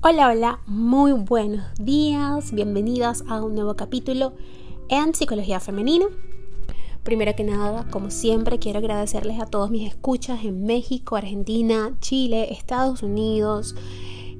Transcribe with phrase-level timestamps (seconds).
[0.00, 4.32] Hola, hola, muy buenos días, bienvenidas a un nuevo capítulo
[4.88, 6.06] en Psicología Femenina.
[7.02, 12.52] Primero que nada, como siempre, quiero agradecerles a todos mis escuchas en México, Argentina, Chile,
[12.52, 13.74] Estados Unidos,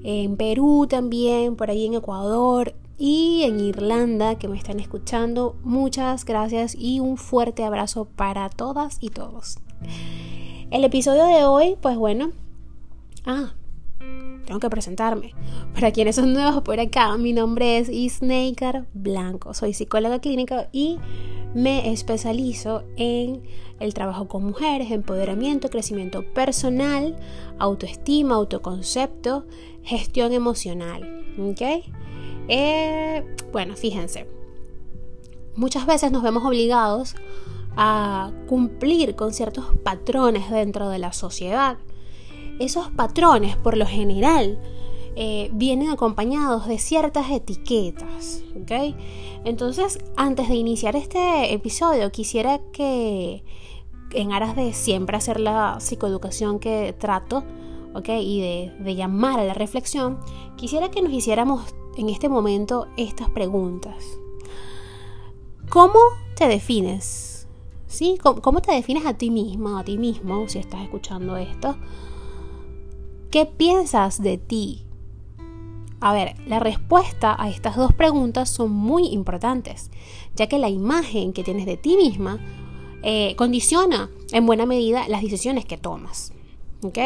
[0.05, 5.57] en Perú también, por ahí en Ecuador y en Irlanda que me están escuchando.
[5.65, 9.59] Muchas gracias y un fuerte abrazo para todas y todos.
[10.71, 12.31] El episodio de hoy, pues bueno,
[13.27, 13.55] ah,
[14.49, 15.35] tengo que presentarme.
[15.75, 19.53] Para quienes son nuevos por acá, mi nombre es Isneikar Blanco.
[19.53, 20.97] Soy psicóloga clínica y
[21.55, 23.43] me especializo en
[23.79, 27.15] el trabajo con mujeres, empoderamiento, crecimiento personal,
[27.59, 29.45] autoestima, autoconcepto,
[29.83, 31.27] gestión emocional.
[31.39, 31.85] ¿Ok?
[32.49, 34.27] Eh, bueno, fíjense.
[35.57, 37.17] Muchas veces nos vemos obligados
[37.77, 41.77] a cumplir con ciertos patrones dentro de la sociedad
[42.59, 44.59] esos patrones por lo general
[45.21, 48.45] eh, vienen acompañados de ciertas etiquetas.
[49.45, 53.43] Entonces, antes de iniciar este episodio, quisiera que,
[54.13, 57.43] en aras de siempre hacer la psicoeducación que trato,
[57.95, 58.09] ¿ok?
[58.21, 60.21] Y de, llamar a la reflexión,
[60.57, 64.05] quisiera que nos hiciéramos en este momento estas preguntas.
[65.69, 65.99] ¿Cómo
[66.37, 67.49] te defines?
[67.89, 68.19] ¿Sí?
[68.23, 71.75] ¿Cómo, ¿Cómo, te defines a ti misma, a ti mismo, si estás escuchando esto?
[73.31, 74.87] ¿Qué piensas de ti?
[76.01, 79.91] A ver, la respuesta a estas dos preguntas son muy importantes,
[80.35, 82.39] ya que la imagen que tienes de ti misma
[83.03, 86.33] eh, condiciona en buena medida las decisiones que tomas.
[86.83, 86.99] ¿Ok?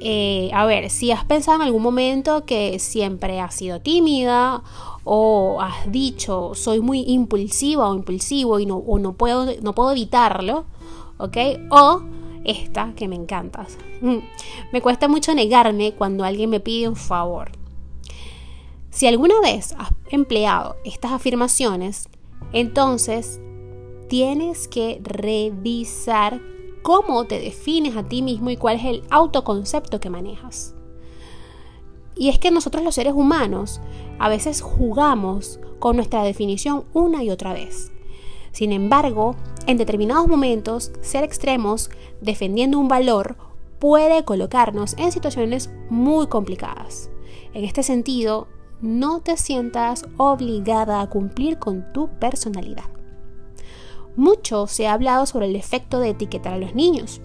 [0.00, 4.62] Eh, a ver, si has pensado en algún momento que siempre has sido tímida
[5.02, 10.66] o has dicho soy muy impulsiva o impulsivo y no, no, puedo, no puedo evitarlo,
[11.18, 11.36] ¿ok?
[11.70, 12.02] O
[12.44, 13.78] esta que me encantas.
[14.00, 14.18] Mm.
[14.72, 17.52] Me cuesta mucho negarme cuando alguien me pide un favor.
[18.90, 22.08] Si alguna vez has empleado estas afirmaciones,
[22.52, 23.40] entonces
[24.08, 26.40] tienes que revisar
[26.82, 30.74] cómo te defines a ti mismo y cuál es el autoconcepto que manejas.
[32.14, 33.80] Y es que nosotros los seres humanos
[34.18, 37.90] a veces jugamos con nuestra definición una y otra vez.
[38.52, 39.34] Sin embargo,
[39.66, 41.90] en determinados momentos, ser extremos
[42.20, 43.36] defendiendo un valor
[43.78, 47.10] puede colocarnos en situaciones muy complicadas.
[47.54, 48.46] En este sentido,
[48.80, 52.84] no te sientas obligada a cumplir con tu personalidad.
[54.16, 57.20] Mucho se ha hablado sobre el efecto de etiquetar a los niños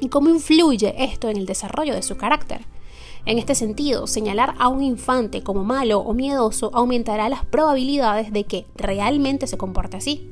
[0.00, 2.71] y cómo influye esto en el desarrollo de su carácter.
[3.24, 8.44] En este sentido, señalar a un infante como malo o miedoso aumentará las probabilidades de
[8.44, 10.28] que realmente se comporte así.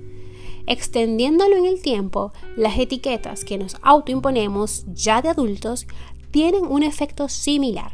[0.66, 5.86] Extendiéndolo en el tiempo, las etiquetas que nos autoimponemos ya de adultos
[6.32, 7.92] tienen un efecto similar.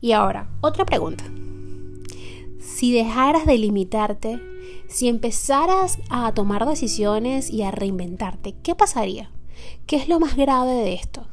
[0.00, 1.24] Y ahora, otra pregunta.
[2.58, 4.40] Si dejaras de limitarte,
[4.88, 9.30] si empezaras a tomar decisiones y a reinventarte, ¿qué pasaría?
[9.86, 11.26] ¿Qué es lo más grave de esto?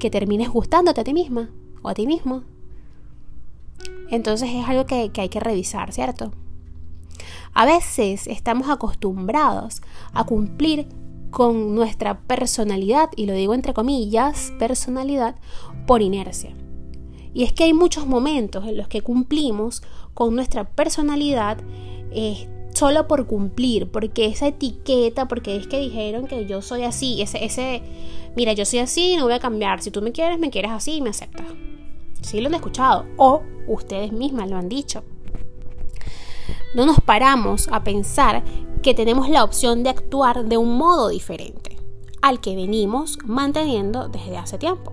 [0.00, 1.50] Que termines gustándote a ti misma
[1.82, 2.42] o a ti mismo.
[4.10, 6.32] Entonces es algo que, hay que revisar, ¿cierto?
[7.54, 10.88] A veces estamos acostumbrados a cumplir
[11.30, 15.36] con nuestra personalidad, y lo digo entre comillas, personalidad,
[15.86, 16.52] por inercia.
[17.32, 19.82] Y es que hay muchos momentos en los que cumplimos
[20.14, 21.58] con nuestra personalidad
[22.10, 27.22] eh, solo por cumplir, porque esa etiqueta, porque es que dijeron que yo soy así,
[27.22, 27.82] ese,
[28.36, 30.96] mira, yo soy así, no voy a cambiar, si tú me quieres, me quieres así
[30.96, 31.46] y me aceptas.
[32.22, 35.02] Sí lo han escuchado, o ustedes mismas lo han dicho.
[36.74, 38.44] No nos paramos a pensar
[38.82, 41.76] que tenemos la opción de actuar de un modo diferente
[42.22, 44.92] al que venimos manteniendo desde hace tiempo.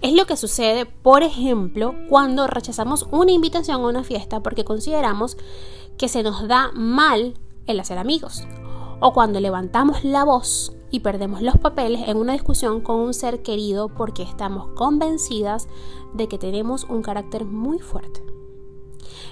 [0.00, 5.36] Es lo que sucede, por ejemplo, cuando rechazamos una invitación a una fiesta porque consideramos
[5.96, 7.34] que se nos da mal
[7.66, 8.44] el hacer amigos,
[9.00, 13.42] o cuando levantamos la voz y perdemos los papeles en una discusión con un ser
[13.42, 15.68] querido porque estamos convencidas
[16.14, 18.22] de que tenemos un carácter muy fuerte.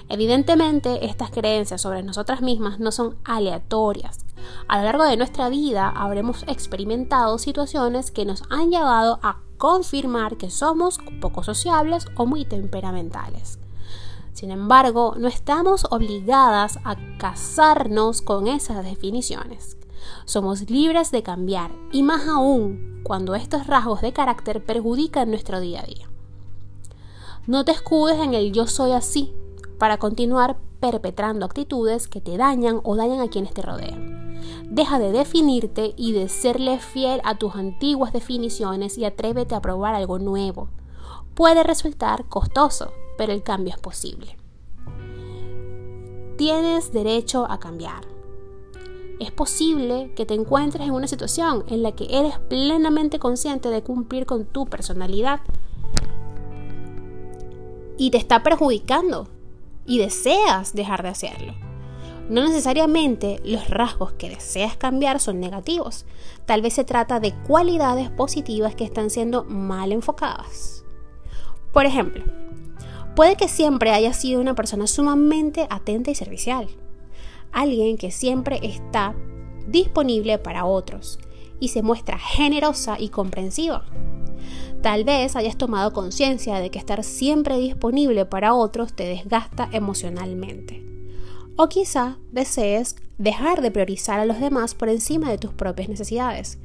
[0.09, 4.19] Evidentemente, estas creencias sobre nosotras mismas no son aleatorias.
[4.67, 10.37] A lo largo de nuestra vida habremos experimentado situaciones que nos han llevado a confirmar
[10.37, 13.59] que somos poco sociables o muy temperamentales.
[14.33, 19.76] Sin embargo, no estamos obligadas a casarnos con esas definiciones.
[20.25, 25.81] Somos libres de cambiar y más aún cuando estos rasgos de carácter perjudican nuestro día
[25.81, 26.09] a día.
[27.45, 29.33] No te escudes en el yo soy así
[29.77, 34.37] para continuar perpetrando actitudes que te dañan o dañan a quienes te rodean.
[34.69, 39.95] Deja de definirte y de serle fiel a tus antiguas definiciones y atrévete a probar
[39.95, 40.69] algo nuevo.
[41.33, 44.37] puede resultar costoso, pero el cambio es posible.
[46.35, 48.16] Tienes derecho a cambiar.
[49.19, 53.81] Es posible que te encuentres en una situación en la que eres plenamente consciente de
[53.81, 55.39] cumplir con tu personalidad
[57.97, 59.27] y te está perjudicando
[59.85, 61.53] y deseas dejar de hacerlo.
[62.29, 66.05] No necesariamente los rasgos que deseas cambiar son negativos.
[66.45, 70.83] Tal vez se trata de cualidades positivas que están siendo mal enfocadas.
[71.71, 72.23] Por ejemplo,
[73.15, 76.67] puede que siempre haya sido una persona sumamente atenta y servicial.
[77.51, 79.15] Alguien que siempre está
[79.67, 81.19] disponible para otros
[81.59, 83.85] y se muestra generosa y comprensiva.
[84.81, 90.83] Tal vez hayas tomado conciencia de que estar siempre disponible para otros te desgasta emocionalmente.
[91.55, 96.59] O quizá desees dejar de priorizar a los demás por encima de tus propias necesidades,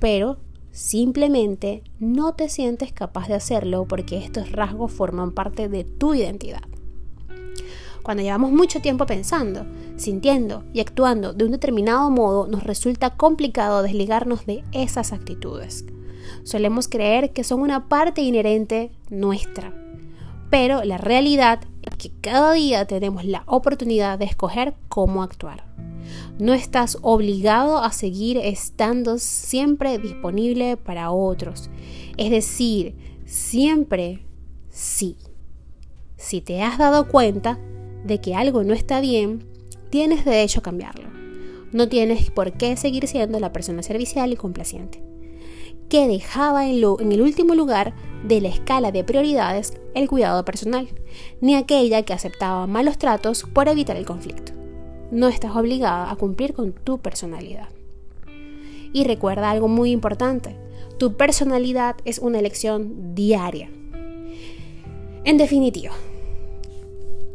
[0.00, 0.38] pero
[0.72, 6.62] simplemente no te sientes capaz de hacerlo porque estos rasgos forman parte de tu identidad.
[8.04, 9.64] Cuando llevamos mucho tiempo pensando,
[9.96, 15.86] sintiendo y actuando de un determinado modo, nos resulta complicado desligarnos de esas actitudes.
[16.42, 19.74] Solemos creer que son una parte inherente nuestra,
[20.50, 25.64] pero la realidad es que cada día tenemos la oportunidad de escoger cómo actuar.
[26.38, 31.70] No estás obligado a seguir estando siempre disponible para otros.
[32.18, 34.26] Es decir, siempre
[34.68, 35.16] sí.
[36.18, 37.58] Si te has dado cuenta
[38.04, 39.44] de que algo no está bien,
[39.90, 41.08] tienes derecho a cambiarlo.
[41.72, 45.02] No tienes por qué seguir siendo la persona servicial y complaciente
[45.88, 50.88] que dejaba en, en, el último lugar de la escala de prioridades el cuidado personal,
[51.42, 54.54] ni aquella que aceptaba malos tratos por evitar el conflicto
[55.14, 57.68] no estás obligada a cumplir con tu personalidad.
[58.92, 60.56] Y recuerda algo muy importante,
[60.98, 63.70] tu personalidad es una elección diaria.
[65.24, 65.92] En definitiva,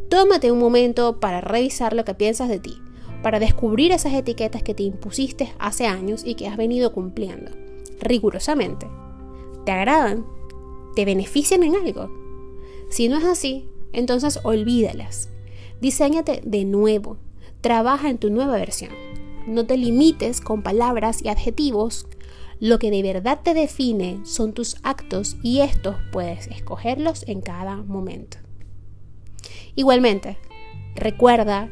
[0.10, 2.82] tómate un momento para revisar lo que piensas de ti,
[3.24, 7.52] para descubrir esas etiquetas que te impusiste hace años y que has venido cumpliendo
[8.02, 8.88] rigurosamente.
[9.66, 10.26] ¿Te agradan?
[10.96, 12.10] ¿Te benefician en algo?
[12.90, 15.30] Si no es así, entonces olvídalas.
[15.80, 17.18] Diseñate de nuevo,
[17.62, 18.92] Trabaja en tu nueva versión.
[19.46, 22.08] No te limites con palabras y adjetivos.
[22.62, 27.76] Lo que de verdad te define son tus actos y estos puedes escogerlos en cada
[27.76, 28.38] momento.
[29.76, 30.38] Igualmente,
[30.96, 31.70] recuerda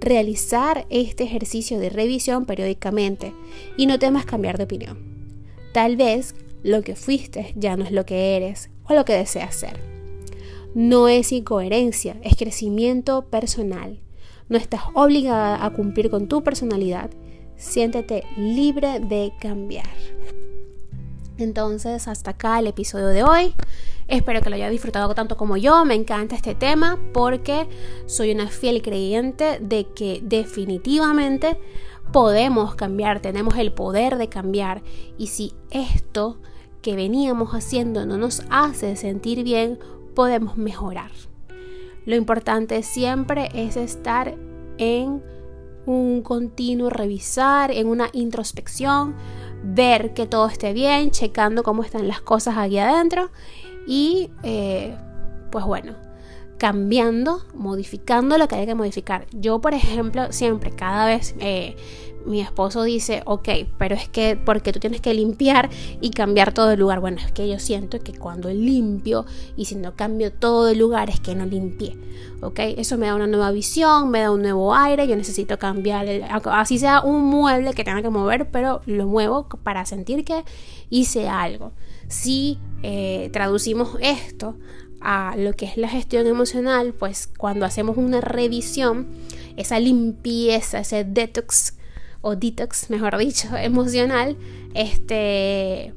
[0.00, 3.32] realizar este ejercicio de revisión periódicamente
[3.76, 4.98] y no temas cambiar de opinión.
[5.72, 9.54] Tal vez lo que fuiste ya no es lo que eres o lo que deseas
[9.54, 9.80] ser.
[10.74, 14.00] No es incoherencia, es crecimiento personal
[14.48, 17.10] no estás obligada a cumplir con tu personalidad.
[17.56, 19.86] Siéntete libre de cambiar.
[21.36, 23.54] Entonces, hasta acá el episodio de hoy.
[24.08, 25.84] Espero que lo haya disfrutado tanto como yo.
[25.84, 27.68] Me encanta este tema porque
[28.06, 31.58] soy una fiel creyente de que definitivamente
[32.10, 34.82] podemos cambiar, tenemos el poder de cambiar.
[35.18, 36.38] Y si esto
[36.80, 39.78] que veníamos haciendo no nos hace sentir bien,
[40.14, 41.10] podemos mejorar.
[42.06, 44.34] Lo importante siempre es estar
[44.78, 45.22] en
[45.84, 49.14] un continuo revisar, en una introspección,
[49.62, 53.30] ver que todo esté bien, checando cómo están las cosas aquí adentro
[53.88, 54.94] y eh,
[55.50, 55.94] pues bueno,
[56.58, 59.26] cambiando, modificando lo que hay que modificar.
[59.32, 61.76] Yo, por ejemplo, siempre, cada vez eh,
[62.26, 63.48] mi esposo dice, ok,
[63.78, 67.00] pero es que porque tú tienes que limpiar y cambiar todo el lugar.
[67.00, 69.24] Bueno, es que yo siento que cuando limpio
[69.56, 71.96] y si no cambio todo el lugar es que no limpié.
[72.40, 75.08] Ok, eso me da una nueva visión, me da un nuevo aire.
[75.08, 76.06] Yo necesito cambiar,
[76.44, 80.44] así sea un mueble que tenga que mover, pero lo muevo para sentir que
[80.90, 81.72] hice algo.
[82.08, 84.56] Si eh, traducimos esto
[85.00, 89.06] a lo que es la gestión emocional, pues cuando hacemos una revisión,
[89.56, 91.74] esa limpieza, ese detox
[92.20, 94.36] o detox, mejor dicho, emocional,
[94.74, 95.94] este,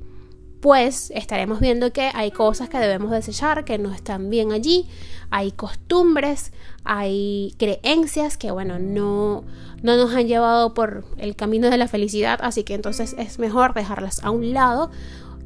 [0.62, 4.88] pues estaremos viendo que hay cosas que debemos desechar, que no están bien allí,
[5.32, 6.52] hay costumbres,
[6.84, 9.44] hay creencias que, bueno, no,
[9.82, 13.74] no nos han llevado por el camino de la felicidad, así que entonces es mejor
[13.74, 14.92] dejarlas a un lado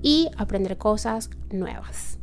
[0.02, 2.18] y aprender cosas nuevas.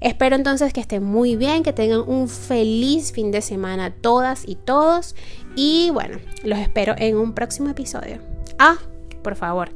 [0.00, 4.54] Espero entonces que estén muy bien, que tengan un feliz fin de semana todas y
[4.54, 5.14] todos.
[5.56, 8.18] Y bueno, los espero en un próximo episodio.
[8.58, 8.78] Ah,
[9.22, 9.70] por favor,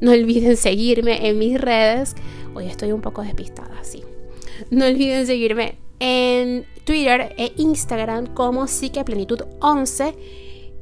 [0.00, 2.14] no olviden seguirme en mis redes.
[2.54, 4.02] Hoy estoy un poco despistada, sí.
[4.70, 10.14] No olviden seguirme en Twitter e Instagram como Psiqueplenitud11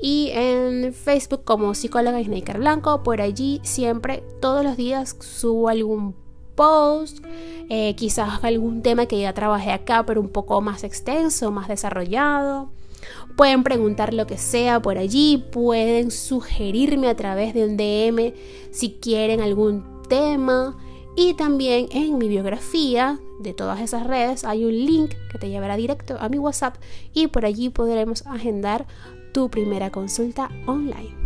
[0.01, 3.03] y en Facebook como psicóloga Snaker Blanco.
[3.03, 6.15] Por allí siempre, todos los días subo algún
[6.55, 7.23] posts,
[7.69, 12.71] eh, quizás algún tema que ya trabajé acá, pero un poco más extenso, más desarrollado.
[13.37, 18.33] Pueden preguntar lo que sea por allí, pueden sugerirme a través de un DM
[18.71, 20.77] si quieren algún tema.
[21.17, 25.77] Y también en mi biografía de todas esas redes hay un link que te llevará
[25.77, 26.77] directo a mi WhatsApp
[27.13, 28.87] y por allí podremos agendar
[29.33, 31.24] tu primera consulta online.